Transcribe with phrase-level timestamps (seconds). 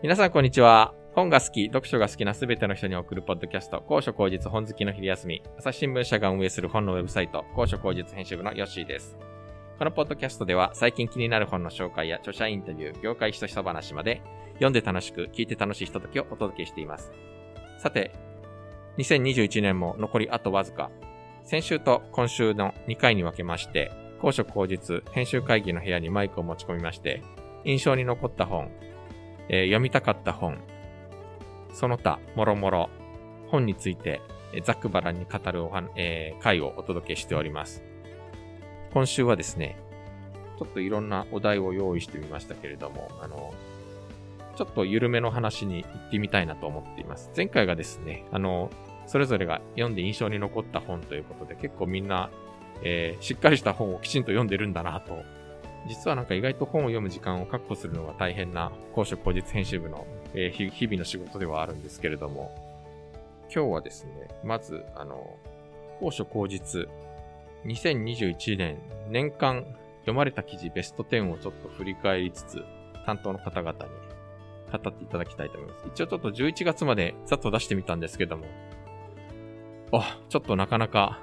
[0.00, 0.94] 皆さんこんにちは。
[1.12, 9.18] 本が好き、読書が好きなすべての人に送るポッドキャスト、高所高実本好きの昼休み、朝日新聞社が運営する本のウェブサイト、高所高実編集部のヨッシーです。
[9.76, 14.22] このポッドキャストでは最近気になる本の紹介や著者インタビュー、業界ひそひそ話まで、
[14.52, 17.10] 読んで楽しく、聞いて楽しいひとときをお届けしています。
[17.78, 18.12] さて、
[18.98, 20.92] 2021年も残りあとわずか。
[21.42, 23.90] 先週と今週の2回に分けまして、
[24.20, 27.20] 高所高実編集会議の部屋にマイクを持ち込みまして、
[27.64, 28.70] 印象に残った本、
[29.48, 30.58] えー読みたかった本、
[31.72, 32.90] その他、もろもろ、
[33.48, 34.20] 本について、
[34.52, 37.82] えーざっくばらに語るおは、えー回をお届けしております。
[38.92, 39.76] 今週はですね、
[40.58, 43.52] ちょっといろんなお題を用意してみましたけれども、あの、
[44.56, 47.30] ちょっと緩めの話に行ってみたいなと思っています。
[47.36, 48.70] 前回がですね、あの、
[49.06, 52.30] それぞれが読んで印象に残った本ということで、結構みんな、
[52.82, 55.22] えーしっかりした本をきちんと読んでるんだなと。
[55.88, 62.54] 実はなんか意外と本を読む時間を確保するのが大変な高所高実編集部の、え日々の仕事ではあるんですけれども、
[63.52, 65.36] 今日はですね、まず、あの、
[66.00, 66.88] 高所高実、
[67.64, 69.64] 2021年年間
[70.00, 72.64] 読まれた記事ベスト10をちょっと振り返りつつ、
[73.06, 73.78] 担当の方々に
[74.70, 75.86] 語っていただきたいと思います。
[75.88, 78.44] 一応ちょっと11月までざっと出してみたんですけども、
[79.92, 81.18] あ、ちょっとなかなか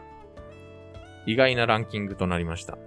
[1.27, 2.77] 意外なランキングとなりました。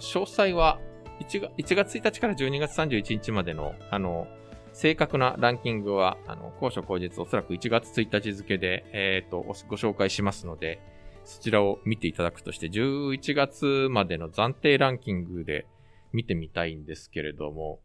[0.00, 0.80] 詳細は
[1.20, 4.26] 1月 ,1 月1日から12月31日までの、あの、
[4.72, 10.80] 正確なランキングは、あの、高所高実おそらく1月1日付で、えっ、と、ご紹介しますので、
[11.24, 15.66] そちらを見ていただくとして、11月までの暫定ランキングで
[16.12, 17.80] 見てみたいんですけれども、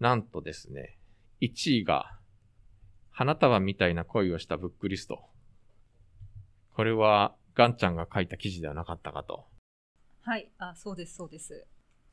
[0.00, 0.96] なんとですね、
[1.42, 2.18] 1位が、
[3.10, 5.20] 花束みたいな恋をしたブックリスト。
[6.74, 9.44] これは、ガンちゃんが書いた記事ではなかったかと。
[10.22, 11.66] はい、あ、そうです、そうです。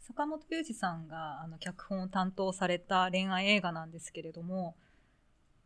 [0.08, 4.76] 坂本龍二さんがあの脚本を担当された恋愛映画なんですけれども、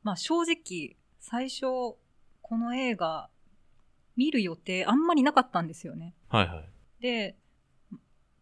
[0.02, 1.66] まあ正直、最初、
[2.42, 3.30] この映画、
[4.16, 6.16] 見る予定あんまりなかったんですよね。
[6.30, 6.70] はいはい。
[7.02, 7.36] で、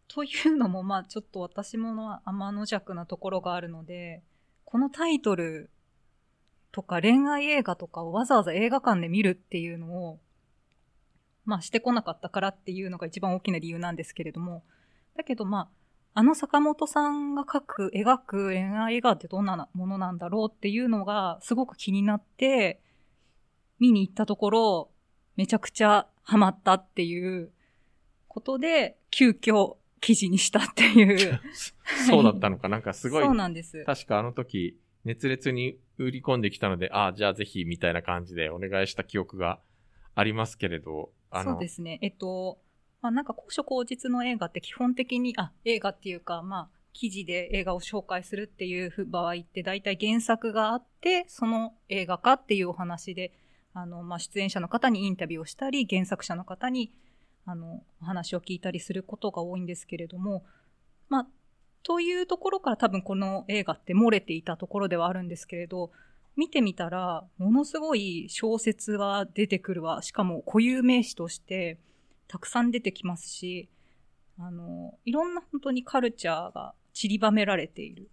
[0.08, 4.22] というのも、まあちょっと私もの天の弱なところがあるので、
[4.66, 5.72] このタイトル
[6.72, 10.20] とか恋愛映画とかをわざわざ映画館で見るっていうのを、
[11.44, 14.64] まあしてこなかったからっていうのが一番大きな理由なんですけれども、
[15.16, 15.77] だけどまあ、
[16.20, 22.82] あの坂本さんが描く、描く恋愛映画ってどんなものなんだろうっていうのがすごく気になって、
[23.78, 24.90] 見に行ったところ、
[25.36, 27.52] めちゃくちゃハマったっていう
[28.28, 31.40] ことで、急遽記事にしたっていう。
[32.10, 32.68] そうだったのか。
[32.68, 33.86] なんかすごいそう、なんです。
[33.86, 39.60] 確かあの時、熱烈に売り込んできたので、ああ、じゃあぜひ、みたいな感じでお願いした記憶が
[40.16, 42.00] ありますけれど、あの、そうですね。
[42.02, 42.58] えっと、
[43.02, 53.32] まあ、なんか高所高実の映画って基本的に、あ、映画っていうか、まあ、記事で映画を紹介するっていう場合って大体原作があって、その映画化っていうお話で、
[53.74, 56.92] あの、まあ、出演者の方にインタビューをしたり、原作者の方に、
[57.46, 60.44] あの、お話を聞いたりすることが多いんですけれども、
[61.08, 61.28] まあ、
[61.84, 65.92] というところから多分この映画って漏れていたところではあるんですけれど、
[66.36, 70.02] 見てみたら、ものすごい小説は出てくるわ。
[70.02, 71.78] しかも固有名詞として
[72.28, 73.70] たくさん出てきますし、
[74.40, 78.10] あの、いろんな本当にカルチャーが散りばめられている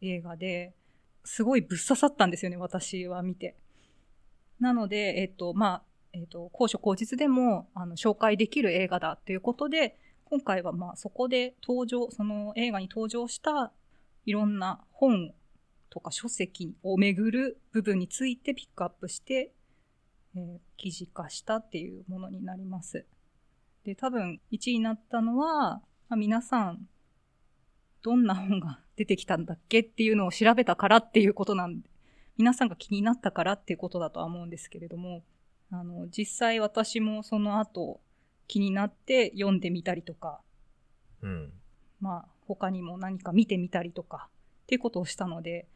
[0.00, 0.74] 映画で、
[1.24, 3.56] すごいぶっ刺さったんですよね、私は見て。
[4.60, 5.82] なので、えっと、まあ、
[6.12, 13.72] えっと、高所高実でも、あの、紹介できる映画だということで、今回はまあ、そこで登場、その映画に登場した
[14.26, 15.32] いろんな本
[15.90, 19.52] とか書籍をめぐる部分についてピックアップして、
[20.36, 23.06] えー記事化したっていうものになります。
[23.84, 26.88] で、多分1位になったのは、まあ、皆さん、
[28.02, 31.88] どんな本が出てきたんだっけっていうのを調べたからっていうことなんで、
[32.36, 35.22] 皆さんが気になったからっていうことだとは思うんですけれども、
[35.70, 38.00] あの、実際私もその後
[38.46, 40.40] 気になって読んでみたりとか、
[41.22, 41.52] うん。
[42.00, 44.28] まあ、他にも何か見てみたりとか、
[44.64, 45.66] っていうことをしたので、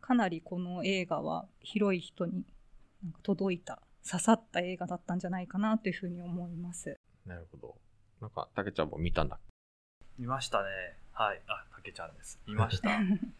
[0.00, 2.44] かなりこの映画は広い人に
[3.02, 6.96] なんか届いた、刺さった映画だったんじゃないかなというふうに思います。
[7.26, 7.74] なるほど。
[8.20, 9.38] なんか、たけちゃんも見たんだ。
[10.18, 10.68] 見ましたね。
[11.12, 11.40] はい。
[11.46, 12.38] あ、たけちゃんです。
[12.46, 12.90] 見ました。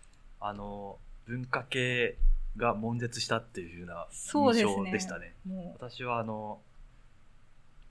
[0.41, 2.17] あの、文化系
[2.57, 4.75] が悶絶したっていうふうな印そうですね。
[4.75, 5.35] 象でしたね。
[5.45, 6.63] も私はあの、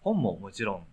[0.02, 0.88] 本ももちろん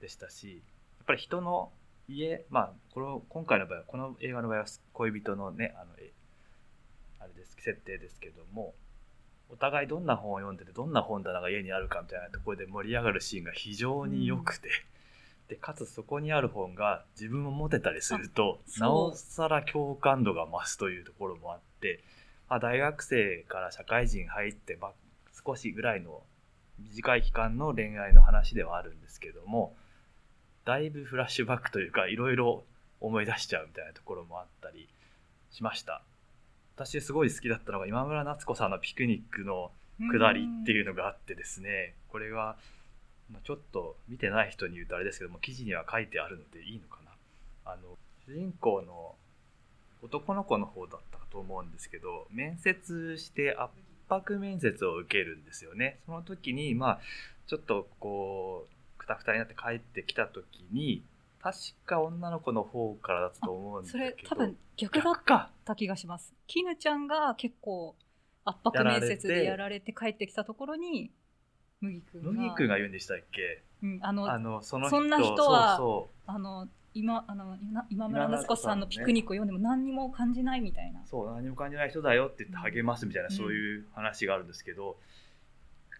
[0.00, 0.62] でしたし、
[0.98, 1.72] やっぱり人の
[2.08, 6.12] 家、まあ、この、今回の場合は、この映画の場合は恋人のね、あの、え
[7.18, 8.74] あれです、設定ですけども、
[9.50, 14.68] お互いどんな本を読んでて、どんな本棚が家にあるかみたいなところで盛り上がるシーンが非常に良くて、
[15.48, 22.02] で、かつそこにある本が自分も持てたりすると、なおさら共感度が増すというところもあって、
[22.48, 24.92] まあ、大学生から社会人入ってば
[25.44, 26.22] 少しぐらいの
[26.78, 29.74] 短い期間の恋愛の話ではあるんですけども、
[30.64, 32.64] だいぶフラッシュバックというか、いろいろ
[33.00, 34.88] 思い出しちゃうみたいなところもあったり
[35.50, 36.02] しました。
[36.76, 42.56] 私すごい好きだったのが今村夏子さんのピクニックの下りっていうのがあってですね、これは、
[43.32, 46.98] まあちょっと見てない人に言うとあれですけども、記事には書いてあるのでいいのか
[47.64, 47.72] な。
[47.72, 47.96] あの、
[48.26, 49.14] 主人公の
[50.02, 53.72] 男の子の方だったと思うんですけど、面接して圧
[54.10, 55.98] 迫面接を受けるんですよね。
[56.04, 57.00] その時に、まあ、
[57.46, 61.02] ちょっとこう、くたくたになって帰ってきた時に、
[61.40, 64.04] 確か女の子の方からだったと思うんだそけど。
[64.04, 65.48] れ多分逆だっ。
[65.64, 66.32] た気がします。
[66.46, 67.96] 絹ちゃんが結構
[68.44, 71.10] 圧迫面接でやられて帰ってきたところに、
[71.80, 72.30] 麦くんが。
[72.30, 73.62] 麦君が言うんでしたっけ？
[73.82, 81.00] うん、あの、あの、そのそんな人はそうそうあの、今、あの、今今村夏子さんのピクニックを読んでも何にも感じないみたいな。
[81.04, 84.96] そう、何も感じない人だよって言って励ますみたいな、うんそういう話があるんですけど、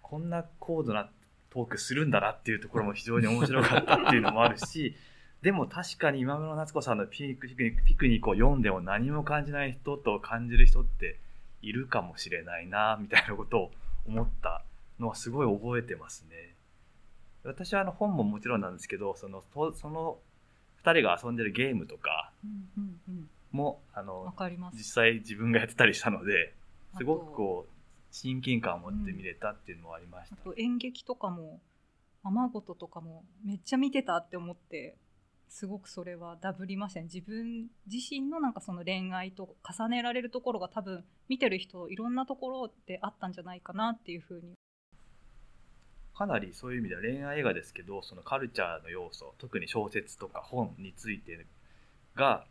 [0.01, 1.11] こんな高度な
[1.51, 4.95] トークするんだなっていうところも非常に面白かったっていうのもあるし、
[5.43, 11.19] でも確かに今村夏子さんのピクニックピクニックを読んでも何も感じない人と感じる人って
[11.63, 13.71] いるかもしれないな、みたいなことを
[14.07, 14.65] 思った
[14.99, 16.55] のはすごい覚えてますね。
[17.45, 20.19] 私はあの本ももちろんなんですけど、その、とその
[20.77, 23.31] 二人が遊んでるゲームとかうんうんうん。
[23.53, 24.77] も、あわの、かります。
[24.77, 26.55] 実際自分がやってたりしたので、
[26.97, 27.73] すごくこう、
[28.11, 30.37] 親近感を持って見れたっていうのもありました。
[30.41, 31.61] あと演劇とかも、
[32.25, 34.97] 雨事とかもめっちゃ見てたって思って、
[35.49, 37.05] すごくそれはダブりましたね。
[37.05, 44.55] 自分自身のなんかその恋愛と重ねられるところが多分見てる人いろんなところであったんじゃないかなっていうふうに。
[46.17, 51.47] かなりそういう意味では恋愛映画ですけど、そのカルチャーの要素、特に小説とか本について
[52.15, 52.47] が、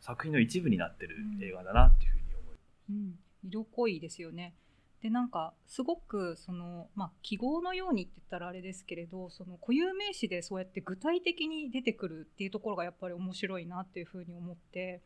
[0.00, 2.56] 作品の一部になってる映画だなっていうふうに思い
[2.88, 4.54] うん、色濃いですよね。
[5.02, 15.00] でなんかすごくその、まあ、記号のようにって言ったらあれですけれどその固有名詞でそうやって具体的に出てくるっていうところがやっぱり面白いなっていうふうに思って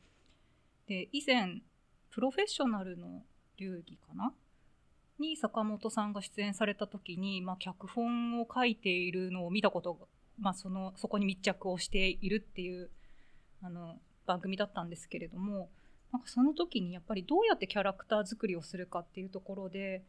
[0.88, 1.62] で以前
[2.10, 3.22] プロフェッショナルの
[3.56, 4.32] 流儀かな？
[5.20, 10.06] に坂本さんが出演された時に、まあ、脚本を書いているのを見たことが、
[10.40, 12.90] まあ、そのそこに密着をしているっていう
[13.62, 15.70] あの番組だったんですけれども
[16.14, 20.04] なんかその時にやっぱりどうやってキャラクター作りをするかっていうところで、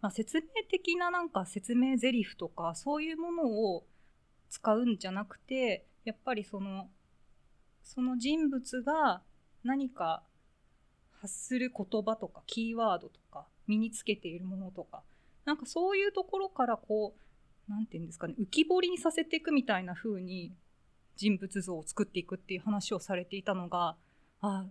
[0.00, 3.84] まあ、説明的ななんか説明台詞とかそういうものを
[4.48, 6.88] 使うんじゃなくてやっぱりその
[7.82, 9.20] その人物が
[9.62, 10.22] 何か
[11.20, 15.02] 発する言葉とかキーワードとか身につけているものとか
[15.44, 17.12] なんかそういうところからこ
[17.68, 20.54] うなんていうんですかね浮き彫りにさせていくみたいな風に
[21.16, 23.96] 人物像を作っていくっていう話をされていたのが
[24.40, 24.64] あ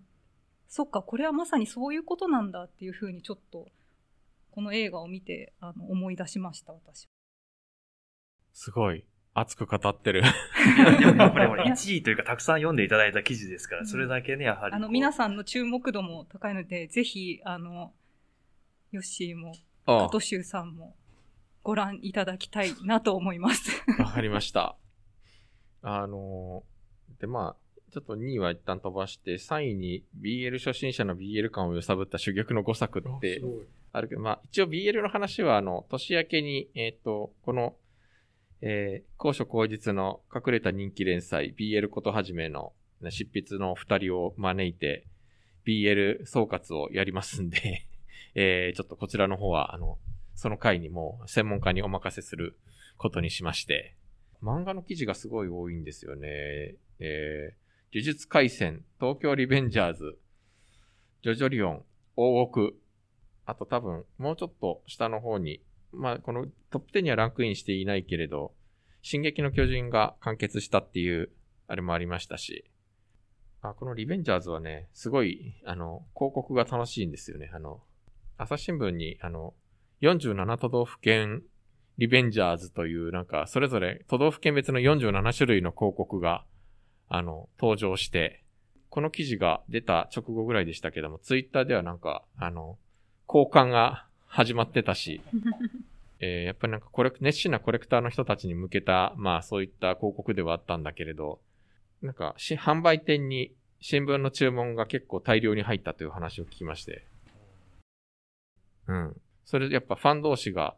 [0.72, 3.68] そっかこれはまさにそういうことなんだっていう風にちょっと
[4.52, 7.10] この映画を見てあの思い出しました私
[8.54, 9.06] すごい。
[9.34, 10.24] 熱く語ってる。
[11.00, 14.76] で もやっぱりこれ1位というかたくさん読んでいただいた記事ですから、うんそれだけね、やはり。
[14.76, 17.94] あの皆さんの注目度も高いのでぜひあの
[18.92, 19.54] ヨッシーも
[19.86, 20.96] あ加藤修さんも
[21.64, 23.72] ご覧いただきたいなと思います。
[24.00, 24.78] わかりました。
[25.82, 33.42] あのーで、まあ、ちょっと2位は一旦飛ばして、3位に BL 初心者の BL 感を揺さぶった珠玉の5作って
[33.92, 37.76] あるけど、まあ、一応 BL の話は、あの、年明けに、えっ、と、この、
[38.62, 45.06] えー、高所高実の隠れた人気連載、BL ことはじめのね執筆の二人を招いて、
[45.66, 47.86] BL 総括をやりますんで、
[48.36, 49.98] えー、ちょっとこちらの方は、あの、
[50.36, 52.56] その回にもう専門家にお任せする
[52.98, 53.96] ことにしまして、
[54.42, 56.76] 漫画の記事がすごい多いんですよね。
[57.00, 57.61] えー、
[57.94, 60.18] 呪術廻戦、東京リベンジャーズ、
[61.24, 61.84] ジョジョリオン、
[62.16, 62.80] 大奥、
[63.46, 68.54] あと多分、もうちょっと下の方に、まあ、このトップ10にはランクインしていないけれど、
[69.02, 71.32] 進撃の巨人が完結したっていう、
[71.68, 72.64] あれもありましたし、
[73.62, 77.52] あ、このリベンジャーズはね、すごい、あの、広告が楽しいんですよね。
[77.54, 77.82] あの、
[78.38, 79.54] 朝日新聞に、あの、
[80.02, 81.44] 47都道府県
[81.98, 86.46] リベンジャーズという、なんか、それぞれ都道府県別の47種類の広告が、
[87.14, 88.42] あの、登場して、
[88.90, 92.78] この記事が出た直後ぐらいでしたけども、ツイッターではなんか、あの、
[93.28, 95.22] 交換が始まってたし、
[96.22, 101.42] えーやっぱりなんかコレク、熱心なコレクターの人たちに向けた、まあそういった広告ではあったんだけれど、
[102.02, 107.06] なんかし、販売店に新聞の注文が結構大量に入ったという話を聞きまして。
[108.88, 109.22] うん。
[109.44, 110.78] それでやっぱファン同士が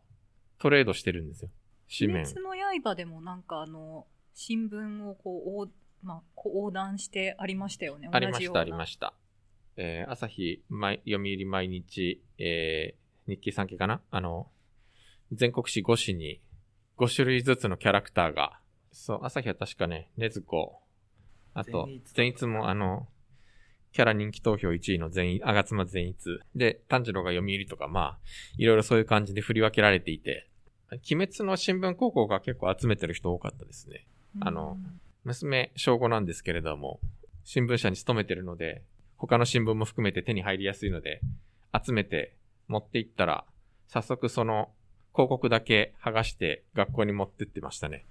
[0.58, 1.50] トレードしてるんですよ。
[1.96, 2.24] 紙面。
[2.24, 5.68] 鬼滅の刃でもなんかあの、新聞をこう、お
[6.04, 8.10] まあ、横断してありましたよね。
[8.12, 9.14] ありました、ありましした。
[9.76, 14.02] えー朝日、毎読売毎日、えー日経産経かな？
[14.12, 14.48] あの、
[15.32, 16.42] 全国紙5紙に
[16.98, 18.60] 5種類ずつのキャラクターが、
[18.92, 20.82] そう、朝日は確かね、ねずこ、
[21.54, 23.08] あと善逸、もあの、
[23.94, 26.40] キャラ人気投票1位の善逸、あがつま善逸。
[26.56, 28.20] で、炭治郎が読売とか、まあ、
[28.58, 30.50] いろいろそういう感じで振り分けられていて、
[30.92, 34.06] 鬼滅の新聞広告が結構集めてる人多かったですね。
[34.40, 34.78] たあの、
[35.24, 37.00] 娘、小5なんですけれども、
[37.44, 38.84] 新聞社に勤めてるので、
[39.18, 41.22] 他の新聞も含めて手に入りやすいので、
[41.74, 42.36] 集めて
[42.68, 43.46] 持って行ったら、
[43.88, 44.70] 早速その
[45.14, 48.06] 広告だけ剥がして学校に持ってってましたね。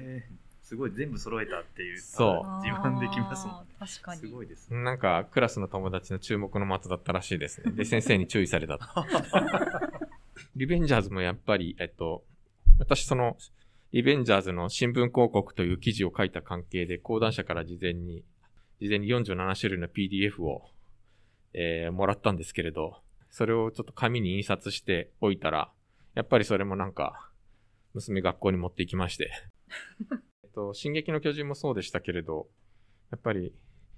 [0.00, 2.00] えーすごい全部揃えたっていう。
[2.00, 3.66] そうあ自慢できますもん。
[3.78, 4.20] 確かに。
[4.22, 4.78] すごいですね。
[4.82, 7.72] なんか、クラスの友達の注目の的だったらしいですね。
[7.76, 8.86] で、先生に注意されたと。
[10.56, 12.24] リベンジャーズもやっぱり、えっと、
[12.78, 13.36] 私その、
[13.92, 18.24] リベンジャーズの新聞広告という記事を書いた関係で、講談社から事前に、
[18.80, 20.70] 事前に47種類の PDF を、
[21.52, 25.70] えーもらったんですけれど、それをちょっと紙に印刷しておいたら、
[26.14, 27.30] やっぱりそれもなんか、
[27.92, 29.30] 娘学校に持って行きまして。
[30.42, 32.48] えっと、進撃の巨人もそうでしたけれど、
[33.10, 33.54] やっぱり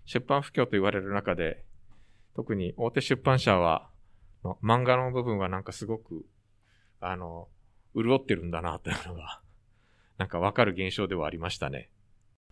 [0.07, 1.65] 出版不況と言われる中で、
[2.35, 3.93] 特に大手出版社は、
[4.43, 6.27] の漫画の部分はなんかすごく、
[6.99, 7.49] あの、
[7.95, 9.44] 潤ってるんだなというのが、
[10.18, 11.90] なんかわかる現象ではありましたね。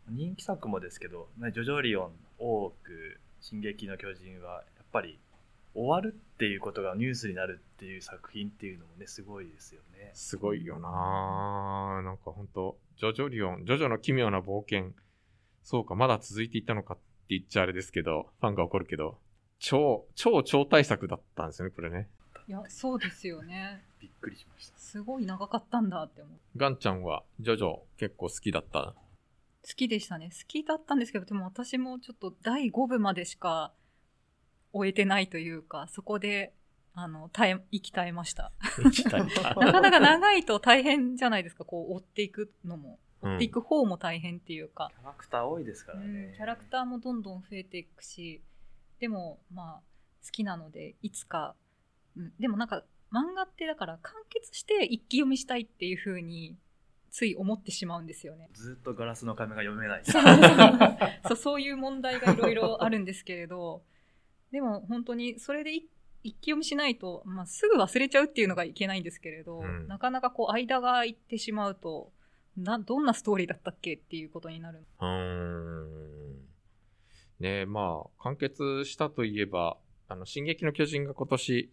[0.08, 5.18] 人気作もですけど、ねジョジョリオン、オーク、進撃の巨人は、やっぱり
[5.74, 10.10] 終わるっていうことがニュースになるっていう作品っていうのもね、すごいですよね。
[10.14, 12.04] すごいよなぁ。
[12.04, 14.92] なんかほんと、ジョジョリオン、ジョジョの奇妙な冒険、
[15.62, 19.18] そうか、まだ続いていったのかって言っちゃあれですけど、ファンが怒るけど、
[19.58, 22.08] 超、超超大作だったんですよね、これね。
[22.48, 23.84] いや、そうですよね。
[24.02, 24.76] びっくりしました。
[24.78, 26.38] すごい長かったんだって思う。
[26.56, 28.94] ガンちゃんは、ジョジョ結構好きだった？
[29.64, 30.30] 好きでしたね。
[30.30, 33.72] 好きだったんですけど、でも私もちょっと第5部までしか
[34.72, 36.52] 終えてないというか、そこで、
[36.94, 38.52] あの、耐え、生き絶えました。
[39.56, 42.98] なかなか長いと大変じゃないですか、こう追っていくのも。
[43.22, 44.90] うん追っていく方も大変っていうか。
[44.92, 46.32] キャラクター多いですからうね。
[46.32, 48.42] ん、キャラクターもどんどん増えていくし、
[48.98, 49.80] でも、まあ、
[50.24, 51.54] 好きなので、いつか、
[52.16, 56.56] うん、でもなんか、漫画ってだから完結して一気読みしたいっていう風に、
[57.10, 58.48] つい思ってしまうんですよね。
[58.54, 60.02] ずっとガラスの仮面が読めない。
[61.22, 63.82] そう そういう問題がいろいろあるんですけれど、
[64.50, 65.86] でも本当にそれで一
[66.24, 72.12] 一気読みしないと、まあ、すぐ忘れちゃうっていうのがいけないんですけれど、うんなかなかこう間が空いてしまうと、
[72.56, 74.84] な、どんなストーリーだったっけっていうことになる。
[75.00, 76.34] うーん。
[77.40, 81.72] ねえ、まあ、完結したといえば、あの、進撃の巨人が今年、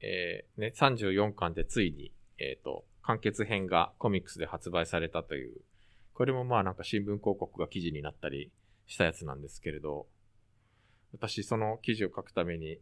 [0.00, 5.60] えー、ね、34巻でついに、えっ、と、完結編がコミックスで発売されたという、
[6.14, 8.50] これもまあなんか新聞広告が記事になったり
[8.86, 10.06] したやつなんですけれど、
[11.12, 12.78] 私その記事を書くために、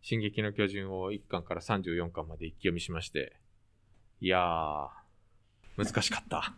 [0.00, 3.36] 進撃の巨人を1巻から34巻まで一気読みしまして、
[4.20, 4.88] いやー、
[5.76, 6.54] 難しかった。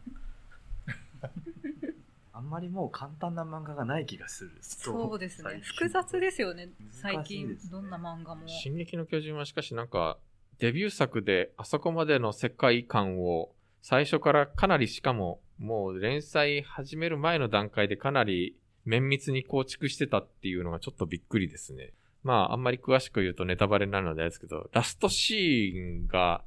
[2.37, 4.59] あんまりもう簡単な漫画がない気がする。
[4.61, 6.69] そうですね複雑ですよね。
[6.91, 8.49] 最近、どんな漫画も。
[8.49, 10.19] 進撃の巨人はしかしなんか、
[10.59, 21.93] デビュー作であそこまでの世界観を最初からかなりしかももう連載始める前の段階でかなり綿密に構築してたっていうのがちょっとびっくりですね。
[22.25, 26.43] まああんまり詳しく言うとネタバレになるのであれですけど、ラストシーンが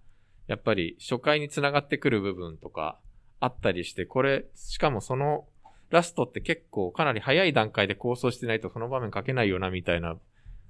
[0.47, 2.99] やっぱり初回に繋がってくる部分とか
[3.39, 5.45] あったりして、これ、しかもその
[5.89, 10.17] ラストって結構かなり早い段階で構想してないとその場面書けないよなみたいな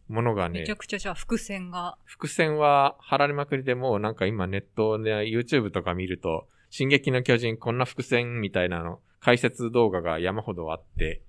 [0.07, 1.97] ものがねめちゃ、くちゃじゃあ伏線が。
[2.05, 11.21] 伏線は貼られまくりでもうなんか今ネットで YouTube とか見ると、進撃の巨人こんな伏線みたいなの、解説動画が山ほどあって、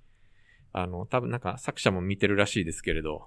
[0.73, 3.26] あの、多分なんか作者も見てるらしいですけれど、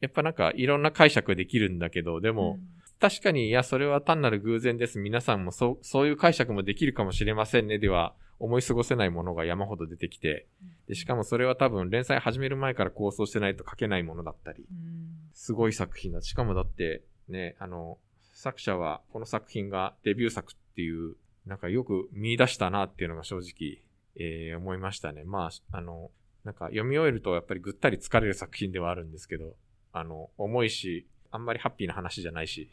[0.00, 4.98] やっぱなんかいろんな解釈できるんだけど、でも、うん確かに、いや、それは単なる偶然です。
[4.98, 7.78] 皆さんもそう、そういう解釈もできるかもしれませんね。
[7.78, 10.46] では、思い過ごせないものが山ほど出てきて、
[10.86, 16.20] で、しかもそれは多分連載始める前から構想してないと書けないものだったり、うんすごい作品だ。
[16.20, 17.98] しかもだって、ね、あの、
[18.32, 21.14] 作者はこの作品がデビュー作っていう、
[21.46, 23.78] なんかよく見出したなっていうのが正直、
[24.16, 25.22] えー思いましたね。
[25.24, 26.10] まあ、あの、
[26.44, 29.54] なんか読み終えるとやっぱりぐったり疲れる作品ではあるんですけど、
[29.92, 32.70] あの、重いし、あんまりハッピーな話じゃないし、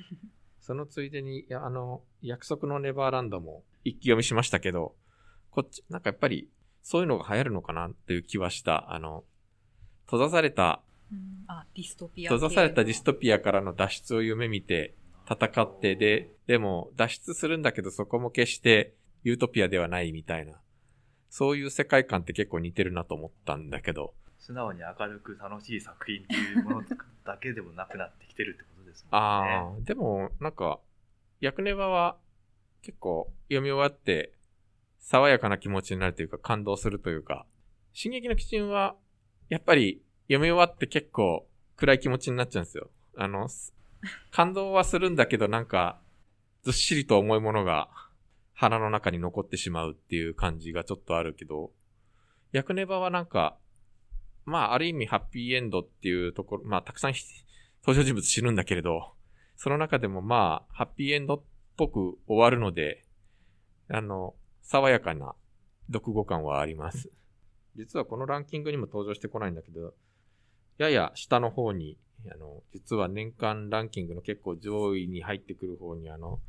[0.60, 4.94] そのついでに、あの、約束のネバーランドも一気読みしましたけど、
[5.56, 6.48] こっち、なんかやっぱり、
[6.82, 8.92] そういうのが流行るのかなっていう気はした。
[8.92, 9.24] あの、
[10.04, 12.30] 閉ざされたうんあ、ディストピア。
[12.30, 14.94] 閉ざされたディストピアからの脱出を夢見て
[15.28, 18.94] 戦ってで、でも脱出するんだけどそこも決して
[19.24, 20.60] ユートピアではないみたいな。
[21.30, 26.82] そういう世界観って結構似てるなと思ったんだけど、素直に明るく楽しい作品っていうもの
[27.24, 29.18] だけでもなくなってきてるってことですもんね。
[29.18, 30.80] ああ、でも、なんか、
[31.40, 32.16] ヤクネバは
[32.82, 34.32] 結構読み終わって、
[35.08, 37.46] 爽やかな気持ちになるというか、感動するというか、
[37.92, 38.96] 進撃の巨人は、
[39.48, 41.46] やっぱり読み終わって結構
[41.76, 42.90] 暗い気持ちになっちゃうんですよ。
[43.16, 43.48] あの、
[44.32, 46.00] 感動はするんだけど、なんか、
[46.64, 47.88] ずっしりと重いものが
[48.52, 51.70] 腹の中に残ってしまうっていう感じがちょっとあるけど、
[52.50, 53.56] ヤクネバはなんか、
[54.44, 57.12] まあ、ある意味ハッピーエンドっていうところ、まあ、たくさん
[57.82, 59.12] 登場人物死ぬんだけれど、
[59.54, 61.42] その中でもまあ、ハッピーエンドっ
[61.76, 63.04] ぽく終わるので、
[63.88, 64.34] あの、
[64.66, 65.34] 爽やかな
[65.92, 67.08] 読後感はあります。
[67.76, 69.94] 実はこのランキングにも登場してこないんだけど、
[70.78, 71.96] やや下の方に、
[72.28, 76.40] あの、実は年間ランキングの結構上位に入ってくる方にあの、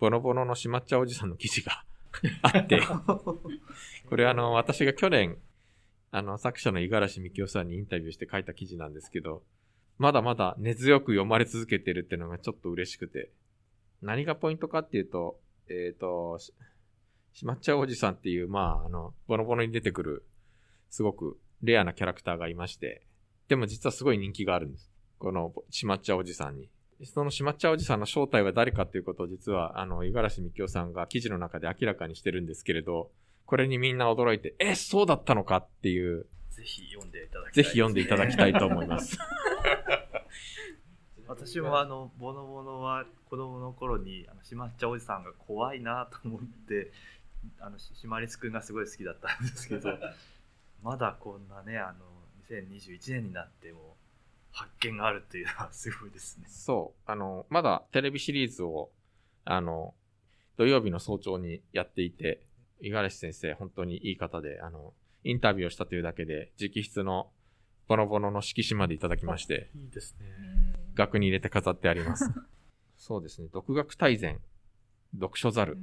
[0.00, 1.84] ボノボノのしまっちゃおじさんの記事が
[2.42, 2.80] あって、
[4.08, 5.38] これあの、私が去年、
[6.10, 9.44] あの、作者の五十嵐美京さんにインタビューして書いた記事なんですけど、
[9.96, 13.30] まだまだ根強く読まれ続けてるっていうのがちょっと嬉しくて。
[14.02, 16.38] 何がポイントかっていうと、えっ、と、
[17.32, 20.24] ししまっちゃうおじさんっていう、まあ、あの、ボノボノに出てくる、
[20.90, 23.02] すごくレアなキャラクターがいまして、
[23.48, 24.90] でも実はすごい人気があるんです。
[25.18, 26.68] この、しまっちゃうおじさんに。
[27.04, 33.10] そのしまっちゃうおじさんの正体は誰かっていうことを実は、あの、五十嵐美京さんが記事の中で明らかにしてるんですけれど、
[33.46, 39.18] これにみんな驚いて、え、そうだったのかっていう、ぜひ読んでいただきたい、ぜひ読んでいただきたいと思います。
[41.26, 46.92] 私もあの、ボノボノは子供の頃に、あの、しまっちゃおじさんが怖いなと思って、
[47.60, 49.98] あの、しシマリス君がすごい好きだったんですけど、
[50.82, 52.06] まだこんなね、あの、
[52.48, 53.96] 2021年になっても、
[54.52, 56.46] 発見があるっていうのはすごいですね。
[56.48, 57.10] そう。
[57.10, 58.90] あの、まだテレビシリーズを、
[59.44, 59.94] あの、
[60.56, 62.46] 土曜日の早朝にやっていて、
[62.82, 64.92] 五十嵐先生、本当にいい方で、あの、
[65.22, 67.30] インタビューをしたというだけで、直筆の
[67.86, 70.26] ボノボノの色紙までいただきまして、いいですね。
[70.94, 72.30] 額に入れて飾ってあります。
[72.96, 73.48] そうですね。
[73.52, 74.40] 独学大全、
[75.14, 75.78] 読書ザル。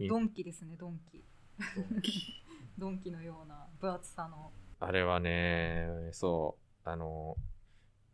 [0.00, 1.24] うんドンキですね、ドンキ。
[2.78, 4.52] ドンキのような分厚さの。
[4.80, 7.36] あれはね、そう、あの、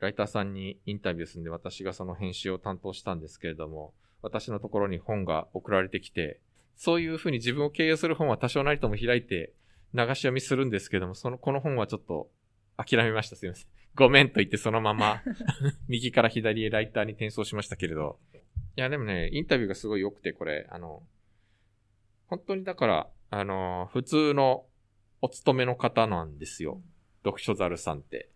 [0.00, 6.40] ライターさんにインタビューするんで、私がその編集を担当したんですけれども、私のところに本が送られてきて、
[6.76, 9.52] そういうふうに自分を経由する本は多少なりとも開いて
[9.94, 12.30] 流し読みするんですけども、その、この本はちょっと
[12.76, 13.36] 諦めました。
[13.36, 13.66] すいません。
[13.94, 15.22] ごめんと言ってそのまま
[15.88, 18.18] 右から左へライターに転送しましたけれど。
[18.76, 21.02] いや、でもね、インタビューがすごい良くて、これ、あの、
[22.28, 24.66] 本当にだから、あの、普通の
[25.20, 26.80] お勤めの方なんですよ。
[27.24, 28.30] 読書ザルさんって。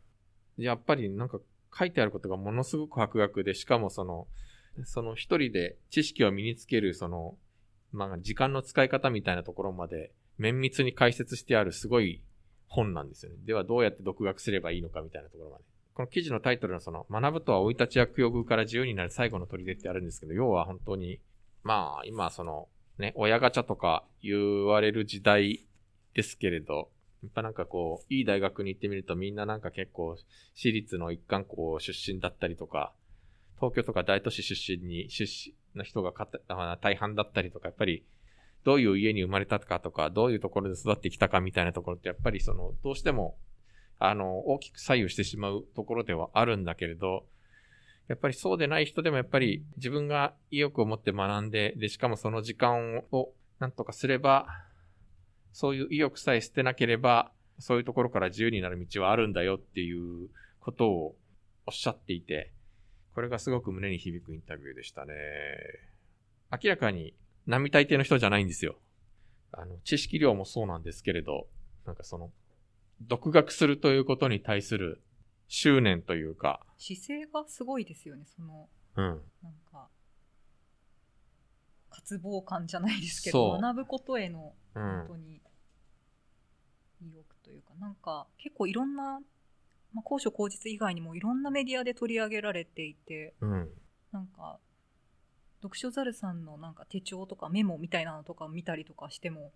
[0.59, 1.41] やっぱりなんか
[1.77, 4.27] 書いてあることがものすごく博学で、しかもその、
[4.85, 7.37] その一人で知識を身につける、その、
[7.93, 12.23] まあ時間の使い方みたいなところまで綿密に解説してあるすごい
[12.67, 13.39] 本なんですよね。
[13.45, 15.65] ではどうやって独学すればいいのかみたいなところまで。
[15.95, 21.21] この記事のタイトルのその、学ぶとは生い立ちや供遇から自由になる最後の砦ってあるんですけど、要は本当に、
[21.63, 22.69] まあ今その、
[23.03, 25.67] ね、親ガチャとか言われる時代
[26.15, 26.89] ですけれど、
[27.23, 30.17] やっぱなんかこう、いい大学に行ってみるとみんななんか結構、
[30.55, 32.93] 私立の一貫校出身だったりとか、
[33.57, 36.39] 東京とか大都市出身に、出身の人がかた
[36.81, 38.05] 大半だったりとか、やっぱり、
[38.65, 43.37] どういう家に生まれたかとか、どういうところで育ってきたかみたいなところって、やっぱりその、どうしても、
[43.99, 47.27] あの、大きく左右してしまうところではあるんだけれど、
[48.09, 54.47] やっぱりそうでない人でもやっぱり自分が意欲を持って学んで、で、しかもその時間をなんとかすれば、
[55.53, 60.29] そういう意欲さえ捨てなければ、そういうところから自由になる道はあるんだよっていう
[60.61, 61.17] ことを
[61.67, 62.53] おっしゃっていて、
[63.15, 65.15] これがすごく胸に響くインタビューでしたね。
[66.51, 67.15] 明らかに
[67.47, 68.77] 並大抵の人じゃないんですよ。
[69.53, 71.47] あの、知識量もそうなんですけれど、
[71.87, 72.31] なんかその、
[73.03, 75.03] 独学するということに対する
[75.55, 79.05] 執念というか、姿勢がすごいですよね、その、うん。
[79.43, 79.91] なんか、
[81.91, 85.07] 渇望感じゃないですけど、学ぶことへのうん本。
[85.09, 85.43] 当に
[87.03, 89.21] 意欲というか、なんか結構いろんな、
[89.93, 93.69] まあ、高所高実以外にもいろんなメディアで取り上げられていて、うん。
[94.11, 94.59] なんか、
[95.61, 99.53] 読書ザルさんのなんか手帳とかメモみたいなのとか見たりとかしても、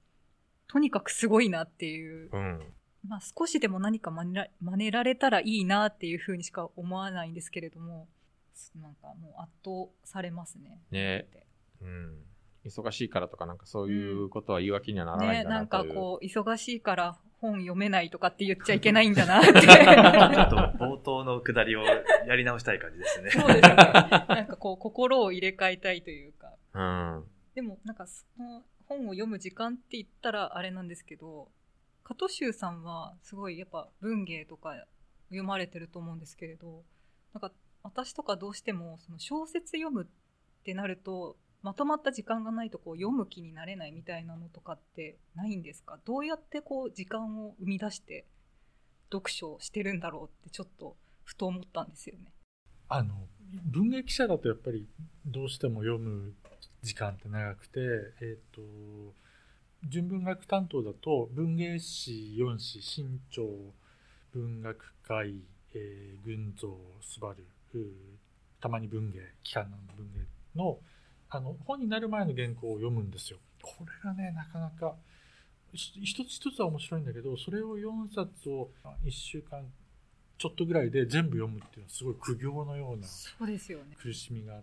[0.69, 2.75] とにかくすごいなっていう、うん。
[3.09, 8.09] まあ少しでも何か真似ら真似られたらいいなっていうふうにしか思わないんですけれども、
[8.81, 10.79] なんかもう圧倒されますね。
[10.91, 11.27] ね
[11.81, 12.23] うん。
[12.65, 15.95] 忙しいからとかなんかそういうことは言い訳にはならないね、んだなかなんという。
[15.95, 19.53] こう、 忙しいから本読めないとかって言っちゃいけないんだなって。
[19.53, 23.31] ちょっと冒頭のくだりをやり直したい感じですね。
[23.31, 23.77] そうですね。
[23.77, 26.53] なんかこう、心を入れ替えたいというか。
[26.75, 27.25] うん。
[27.55, 31.49] でも、なんかその本を読む時間って言ったらあれなんですけど、
[32.07, 34.75] 加藤修さんはすごいやっぱ文芸とか
[35.29, 36.85] 読まれてると思うんですけれど
[37.35, 37.51] なんか
[37.83, 40.07] 私とかどうしてもその小説読むっ
[40.63, 45.99] てなるとまとまった時間がないとこう読む気になれないみたいなのとかってないんですか？
[46.05, 48.25] どうやってこう時間を生み出して
[49.11, 52.33] 読書をしてるんだろうってちょっとふと思ったんですよね。
[52.89, 53.15] あの
[53.65, 54.87] 文芸記者だとやっぱり
[55.25, 56.35] どうしても読む
[56.83, 57.81] 時間って長くて、
[58.21, 58.61] えっ、と
[59.85, 63.47] 純文学担当だと文芸誌4誌新潮
[64.33, 65.35] 文学会、
[65.75, 67.47] えー、群像すばる
[68.61, 70.21] たまに文芸期間の文芸
[70.55, 70.79] の
[71.29, 73.39] あの本になる前の原稿を読むんですよ。
[73.61, 74.95] これがねなかなか
[75.73, 78.71] 一つ一つは面白いんだけどそれを4冊を
[79.05, 79.65] 1週間
[80.39, 83.07] ちょっとぐらいで全部読むっていうのはすごい苦行のような
[84.01, 84.63] 苦しみがあっ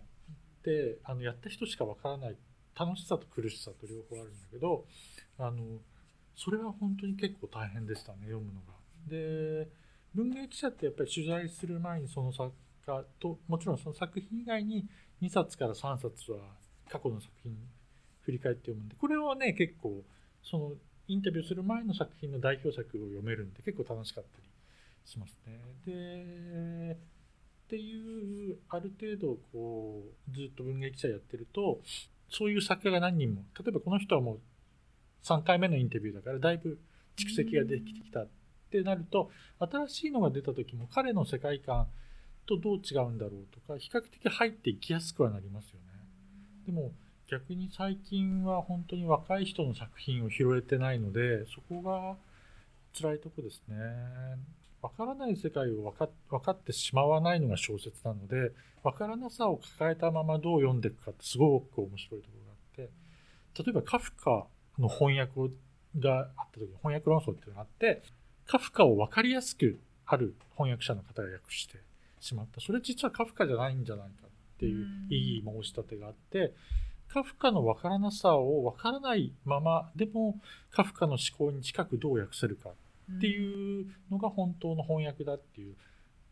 [0.62, 2.36] てあのやった人しかわからない
[2.78, 4.84] 楽しさと苦しさと両方あるんだけど
[5.38, 5.80] あの
[6.36, 8.74] それは本当に結構大変でしたね読むのが。
[9.06, 9.68] で
[10.14, 12.52] 文芸記者ってやっぱり取材する前にその作
[12.86, 14.86] 家ともちろんその作品以外に
[15.22, 16.38] 2冊から3冊は
[16.88, 17.56] 過去の作品
[18.22, 20.02] 振り返って読むんでこれはね結構
[20.42, 20.72] その
[21.08, 24.44] インタビューする前の作品の代表作を読めるんで結構楽しかったり
[25.04, 25.60] しますね。
[25.86, 26.96] で
[27.64, 31.80] っていうある程度こうずっと文芸記者やってると
[32.36, 34.38] そういう作家が何人も例えばこの人はもう
[35.24, 36.78] 3回目のインタビューだからだいぶ
[37.16, 38.28] 蓄積ができてきたっ
[38.70, 41.86] てなると新しいのが出た時も彼の世界観
[42.46, 45.86] とどう違うんだろうとか比較的入っていきやすくはなりますよね。
[46.66, 46.92] でも
[47.30, 52.16] 逆に最近は本当に若い人の作品を拾えてないのでそこが
[53.00, 53.76] 辛いとこですね。
[54.84, 62.86] わからない世界を分か分かってしまわないのが小説なので分からなさを抱えたままどう読んでいくかってすごく面白いところがあっ
[63.56, 64.46] て例えばカフカ
[64.78, 65.54] の翻訳
[65.98, 68.02] があった時翻訳論争っていうのがあって
[68.46, 71.78] カフカを分かりやすくある翻訳者の方が訳して
[72.20, 72.60] しまった。
[72.60, 76.52] それ実はカフカじゃないんじゃないかっていういい申し立てがあって
[77.08, 80.38] カフカの分からなさを分からないままでも
[80.70, 82.72] カフカの思考に近くどう訳せるかっ
[83.12, 85.74] っていうのが本当の翻訳だっていう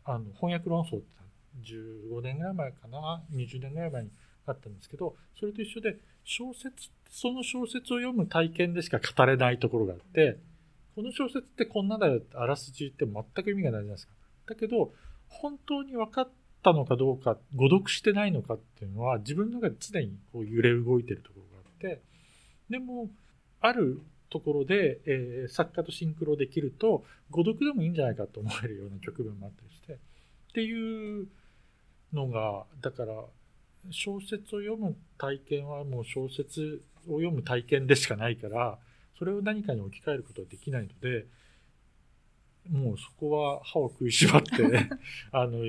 [0.05, 1.13] あの翻訳論争って
[1.61, 4.09] 15年ぐらい前かな20年ぐらい前に
[4.45, 10.37] あったんですけどそれと一緒で小説その小説を読む体験でしか語れないところがあって
[10.95, 14.13] この小説ってこんなだよってあらすじって全く意味がないじゃないですか。
[14.47, 14.91] だけど
[15.27, 16.29] 本当に分かっ
[16.61, 22.01] たのかどうか誤読してないのかっていうのは自分の中で常にこう揺れ動いてるところがあって
[22.69, 23.09] でも
[23.59, 24.01] ある
[24.33, 29.97] ところで、えー、作家とシンクロできると誤読でもいいんじゃないかと思えるような局面もあったりしてっ
[30.53, 31.27] ていう
[32.11, 33.13] のがだから
[33.91, 38.79] 小説を読む体験はもう小説を読む体験でしかないから
[39.19, 41.25] それを何かに置き換えることはできないので
[42.71, 44.49] もうそこは歯を食いしばって
[45.31, 45.59] あの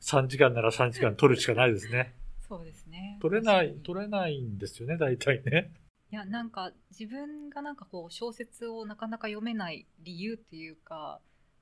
[0.00, 2.12] 3時間なら3時間取るしかないですね。
[2.46, 3.16] そうですね。
[3.22, 5.70] 取れない、取れないんですよね、大体ね。
[6.12, 11.20] いやなんか自分がなんかこう小説をなかなか読めない理由っていうか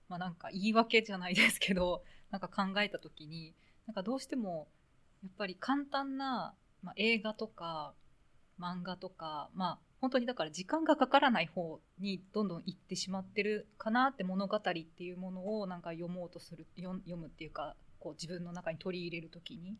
[0.08, 3.54] まあなんか言い訳じゃないですけど なんか考えた時に
[3.86, 4.68] なんかどうしても
[5.22, 7.94] やっぱり簡単な、まあ、映画とか
[8.58, 19.76] 漫画とかまあ本当にだから時間がかからない方にどんどん行ってしまってるかなって物語っていうものをなんか読もうとする読むっていうかこう自分の中に取り入れる時に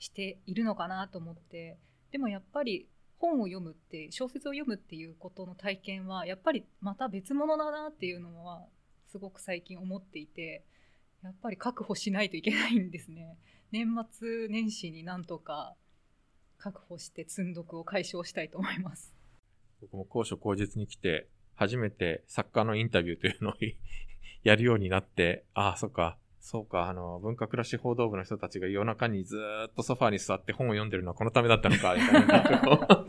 [0.00, 1.78] しているのかなと思って
[2.10, 2.88] でもやっぱり
[3.20, 8.66] 本を読むって小説を読むっていうことの体験はやっぱりまた別物だなっていうのは
[9.10, 10.64] すごく最近思っていて
[11.22, 13.36] やっぱり確保しないといけないんですね。
[13.72, 15.74] 年末年始になんとか
[16.58, 19.12] 確保して積んどくを解消したいと思います。
[19.80, 23.54] 僕も高所高実に来て初めて作家のインタビューというのを
[24.44, 26.18] やるようになってああそっか。
[26.40, 33.06] そうか、あの、文化暮らし報道部の人たちが夜中にずっとソファーに座って本を読んでるのはこのためだったのか、みたいな。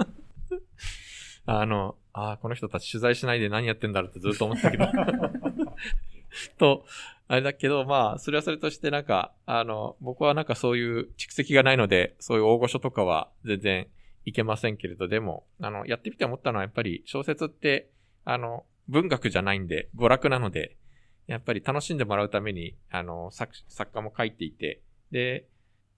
[1.46, 4.88] あの、ああ、この人たち取材しないで何やってんだろうってずっと思ったけど。
[6.58, 6.86] と、
[7.28, 13.88] あれだけど、まあ、それはそれとしてなんか、あの、僕はなんかそういう蓄積がないので、そういう大御所とかは全然
[14.26, 17.90] いけませんけれど、でも、あの、やってみて思ったのはやっぱり小説って、
[18.26, 20.76] あの、文学じゃないんで、娯楽なので、
[21.30, 25.46] やっぱり楽しんでもらうために、あの、作作家も書いていて、で、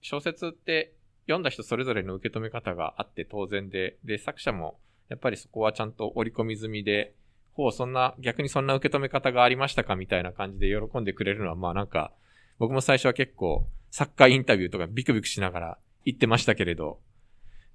[0.02, 0.92] 小説って
[1.22, 7.14] 読んだ人それぞれの受け止め方があって当然で、で、作者もやっぱりそこはちゃんと織り込み済みで、
[7.54, 12.12] ほう、そんな、逆にそんな受け止め方がありましたかみたいな感じで喜んでくれるのは、まあなんか、
[12.58, 17.00] 僕も最初は結構、作家インタビューとかビクビクしながら言ってましたけれど、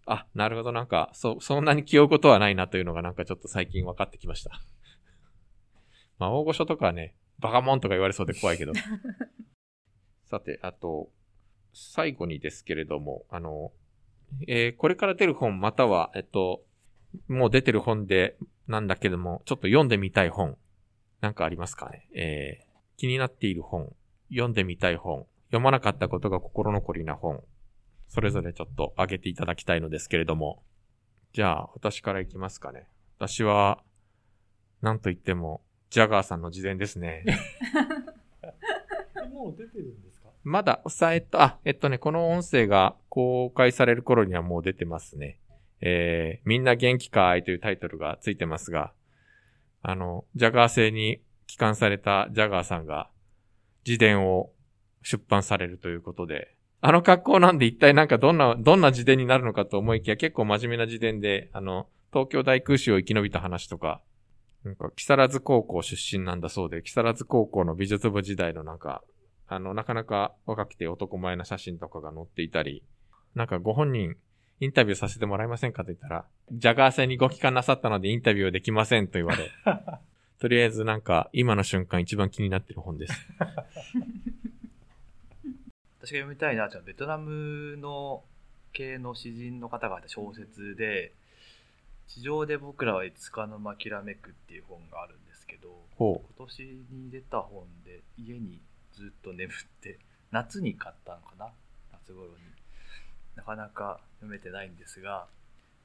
[0.06, 4.52] あ、なるほど、なんか、そ、そんなに気負うことはないなというのがなんかちょっと最近分かってきました。
[6.20, 8.74] まあ、大御所とかね、バカモンとか言われそうで怖いけど。
[10.26, 11.10] さて、あと、
[11.74, 13.72] 最後にですけれども、あの、
[14.48, 16.64] えーこれから出る本、または、えっと、
[17.28, 20.58] もう出てる本で、なんだけども、ちょっと読んでみたい本、
[21.22, 22.10] なんかありますかね？
[22.14, 23.96] えー気になっている本、
[24.32, 27.44] 読んでみたい本、読まなかったことが心残りな本、
[28.08, 30.64] それぞれちょっと挙げていただきたいのですけれども。
[31.32, 32.88] じゃあ、私からいきますかね。
[33.20, 33.84] 私は、
[34.82, 37.24] なんと言っても、ジャガーさんの自伝ですね。
[39.32, 40.30] もう出てるんですか？
[40.44, 45.40] まだ、さ、えっと、あ、えっとね、この音声が公開される頃にはもう出てますね。
[45.82, 48.94] えー、みんな元気かーいというタイトルがついてますが、
[49.84, 53.10] あの、ジャガー製に帰還されたジャガーさんが
[53.86, 54.52] 自伝を
[55.04, 64.02] 出版されるということで、あの格好なんで一体なんかどんな、どんな自伝になるのかと思いきや結構真面目な自伝で、あの、東京大空襲を生き延びた話とか、
[64.64, 69.04] なんか、木更津高校出身なんだそうで、木更津高校の美術部時代のなんか、
[69.48, 72.84] あの、なかなか若くて男前な写真とかが載っていたり、
[73.36, 74.16] なんかご本人、
[74.60, 79.52] インタビューさせてもらえませんかと言ったら、ジャガー戦にご帰還なさったのでインタビューできませんと言われ、
[80.40, 83.14] とりあえずなんか今の瞬間一番気になってる本です。
[86.00, 88.24] 私が読みたいなベトナムの
[88.72, 91.12] 系の詩人の方が書いた小説で
[92.08, 98.62] 「地上で僕らはいつかのまきらめく」っていう本があるんですけどほ今年に出た本で家に
[98.94, 100.00] ずっと眠って
[100.32, 101.52] 夏に買ったのかな？
[101.94, 102.34] 夏頃に。
[103.36, 105.28] なかなか読めてないんですが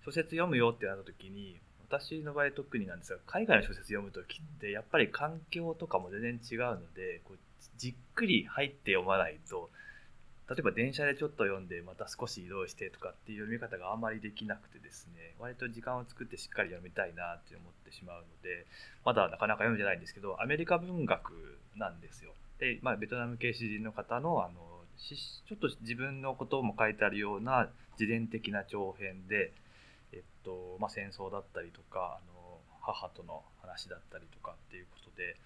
[0.04, 7.38] 小説読むよってなった時に私の場合特になんですが海外の小説読む時ってやっぱり環境とかも全然違うのでこう
[7.76, 9.70] じっくり入って読まないと
[10.52, 18.66] 例えば電車でちょっと読んでまた少し移動してとかっていう読み方があまりできなくてですね割と時間を作ってしっかり読みたいなって思ってしまうので
[19.02, 22.32] まだなかなか読んでないんですけどアメリカ文学なんですよ。
[22.58, 24.60] で、まあ、ベトナム系詩人の方のあの
[24.98, 29.52] ちょっと自分のことも書いてあるような自伝的な長編で、
[30.12, 35.36] えっとまあ、戦争だったりとかあの母との話だったりとかっていうことで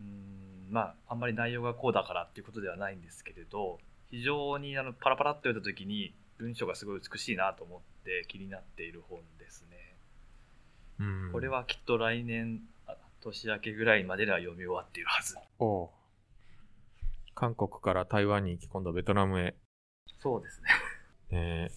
[0.00, 3.78] うんまああんまり内容がこうだからっていうことではないんですけれど
[4.10, 9.96] 非常にあのパラパラっと読んだ時に文章がすごい美しいなと思って気になっている本ですね。
[11.00, 11.04] う。
[11.04, 11.32] うん。
[11.32, 11.48] これ。
[11.48, 15.36] はきっと来年あ年明けぐらいまでには読み終わっているはず。
[15.58, 15.88] おう
[17.34, 19.54] 韓国から台湾に行き、今度ベトナムへ。
[20.22, 20.68] そうですね。
[21.30, 21.70] え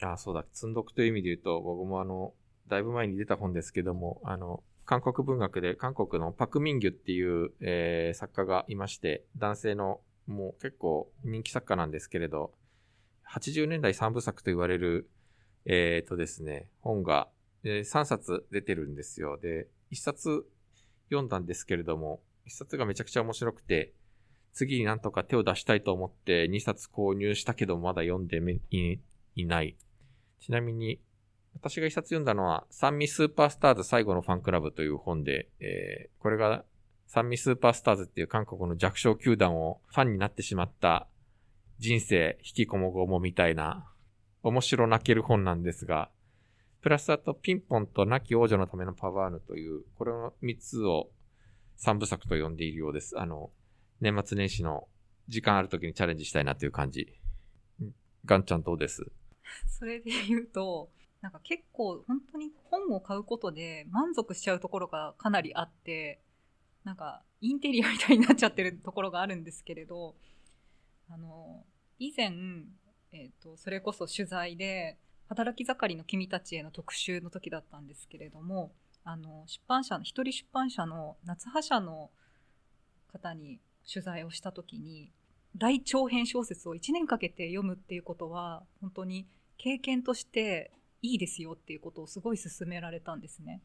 [0.00, 2.32] ー、あ、そうだ、積んどくという意味で言うと、僕もあの、
[2.68, 12.52] だいぶ前に出た本ですけども、あの、韓国文学で韓国のパク・ミンギュっていう、えー作家がいまして、男性のもう結構人気作家なんですけれど、
[13.30, 15.10] 80年代三部作と言われる、
[15.64, 17.28] えーとですね、本が、
[17.64, 19.38] え3冊出てるんですよ。
[19.38, 20.44] で、1冊
[21.08, 23.94] 読んだんですけれども、1冊がめちゃくちゃ面白くて、
[24.52, 28.42] 次になんとか手を出したいと思って2冊購入したけどまだ読んで
[29.34, 29.76] いない。
[30.40, 31.00] ちなみに、
[31.54, 36.64] 私が一冊読んだのは、サンミスーパースターズ最後のファンクラブという本で、えーこれが
[37.14, 41.08] サンミスーパースターズっていう韓国の弱小球団をファンになってしまった
[41.78, 43.86] 人生引きこもごもみたいな
[44.42, 46.08] 面白泣ける本なんですが、
[46.80, 51.10] プラスあとピンポンと亡き王女のためのパワーヌという、これの3つを
[51.84, 53.20] 3部作と呼んでいるようです。
[53.20, 53.50] あの、
[54.00, 54.88] 年末年始の
[55.28, 57.12] 時間ある時にチャレンジしたいなという感じ。
[58.24, 59.04] ガンちゃんどうです？
[59.68, 66.22] それで言うと、なんか結構本当に本を買うことで満足しちゃうところがかなりあって、
[66.84, 70.14] なんかインテリアみたいになっちゃってるところがあるんですけれど、
[71.08, 71.64] あの、
[71.98, 72.32] 以前、
[73.12, 78.72] えっ、と、それこそ取材で、働き盛りの君たちへの特集の時だったんですけれども、
[79.04, 82.10] あの、出版社の、一人出版社の夏葉社の
[83.12, 85.10] 方に取材をした時に、
[85.56, 89.26] 大長編小説を1年かけて読むっていうことは、本当に
[89.58, 93.60] 経験としていいですよっていうことをすごい勧められたんですね。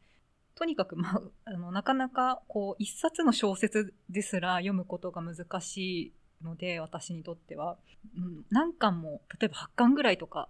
[0.57, 7.77] とにかく、まあ、あの、なかなか、こう、一冊の小説ですら読むことが難しいので、私にとっては。
[8.17, 10.49] うん、何巻も、例えば8巻ぐらいとか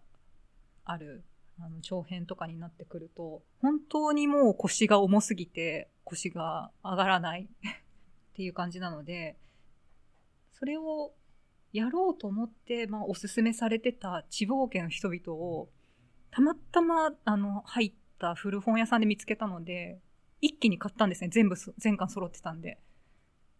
[0.85, 1.25] ある、
[1.59, 9.35] あの、長編とかになってくると、本当にもう腰が重すぎて、腰が上がらない っていう感じなので、
[10.53, 11.13] それを
[11.73, 15.67] やろうと思って、まあ、おすすめされてた地方家の人々を、
[16.31, 19.99] たまたま、あの、入ってた古本屋さんで見つけたので、
[20.41, 21.29] 一気に買ったんですね。
[21.29, 22.79] 全部そ、全巻揃ってたんで。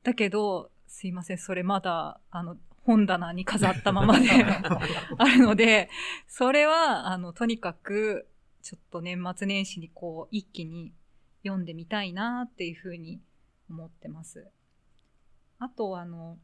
[0.03, 4.27] だけど、すいません、それまだ、あの、本棚に飾ったままで
[5.17, 5.89] あるので、
[6.27, 8.27] それは、あの、とにかく、
[8.61, 10.93] ちょっと年末年始にこう、一気に
[11.43, 13.21] 読んでみたいなっていうふうに
[13.69, 14.47] 思ってます。
[15.59, 16.37] あと、あの、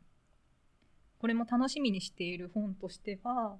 [1.20, 3.58] これも楽しみにしている本としては、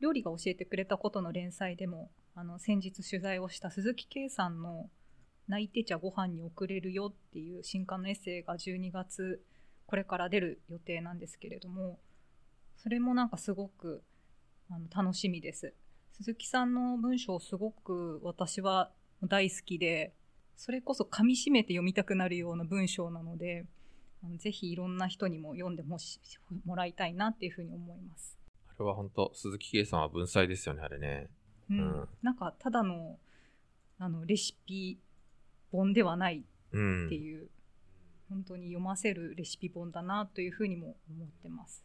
[0.00, 4.88] 料理が教えてくれたことの連載でも、あの、先日取材をした鈴木圭さんの
[5.48, 9.42] 泣いてちゃご飯に送れるよっていう新刊のエッセイが12月、
[9.86, 11.98] これから出る予定なんですけれども、
[12.76, 14.04] それもなんかすごく
[14.70, 15.74] あの楽しみです。
[16.12, 18.92] 鈴木さんの文章すごく私は
[19.24, 20.14] 大好きで、
[20.56, 23.66] それこそ噛み締めて読みたくなるような文章なので、
[24.36, 26.20] ぜひいろんな人にも読んでもし
[26.64, 28.38] もらいたいなっていうふうに思います。
[28.68, 31.30] あれは本当鈴木圭さんは文才ですよね、あれね。
[31.70, 31.78] うん。
[31.78, 33.18] うんなんかただの
[33.98, 34.98] あのレシピ
[35.72, 37.06] 本ではないうん。
[37.06, 37.48] っていう、
[38.28, 41.82] 本当に読ませるレシピ本だなというふうにも思ってます。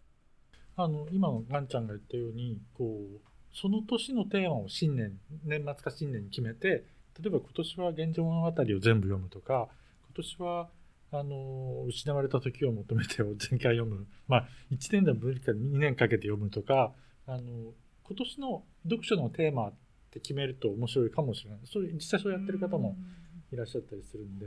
[0.75, 3.21] あの今のガンちゃんが言ったようにこう
[3.53, 6.85] その年のテーマを新年年末か新年に決めて
[7.21, 9.69] 例えば今年は「源氏物語」を全部読むとか
[10.07, 10.69] 今年は
[11.11, 16.91] あの失われた時を求めてを全回読むまあ1年でも無理か2年かけて読むとか
[17.27, 17.73] あの
[18.13, 19.73] 今年の読書のテーマっ
[20.11, 22.95] て決めると面白いかもしれないそれ実際そうやってる方も
[23.51, 24.45] いらっしゃったりするんで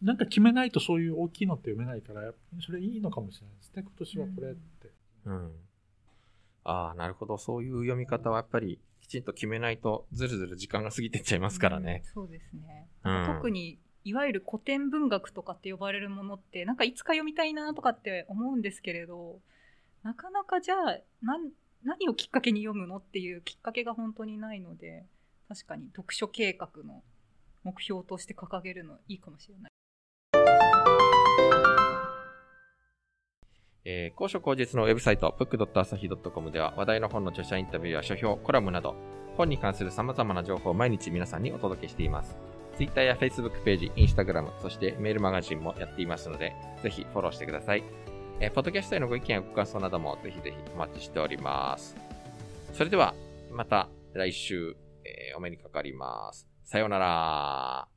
[0.00, 2.32] なんか決めないとそういう大きいのって読めないから
[2.64, 4.90] それいいのかもしれないですね今年はこれって。
[5.26, 5.50] うん。
[6.64, 7.38] ああ、なるほど。
[7.38, 12.02] そういう読み方はやっぱりきちんと決めないとずるずる時間が過ぎてっちゃいますからね。
[12.04, 12.88] うんそうですね。
[13.04, 19.40] うん特にいわゆる古典文学とかって呼ばれるものってなんかいつか読みたいなとかって思うんですけれど
[20.02, 21.50] なかなかじゃあなん
[21.84, 25.06] 何をきっかけに読むのっていうきっかけが本当にないので
[25.48, 27.02] 確かに読書計画の
[27.64, 29.70] 目標として掲げるのいいかもしれない。
[33.84, 38.94] えー、高所高実のウェブサイト、book.asahi.com では話題の本の著者インタビューや書評、コラムなど、
[39.36, 42.36] 本に関する様々な情報を毎日皆さんにお届けしています。
[42.76, 47.82] Twitter や Facebook ページ、Instagram、そしてメールマガジンもやっていますので、ぜひフォローしてください。
[48.42, 51.94] えー、ポッドキャストへのご意見やご感想などもぜひぜひお待ちしております。
[52.72, 53.14] それでは、
[53.52, 56.48] また来週、えーお目にかかります。
[56.64, 57.89] さようなら。